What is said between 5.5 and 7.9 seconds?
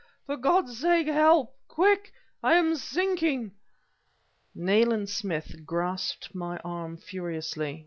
grasped my arm furiously.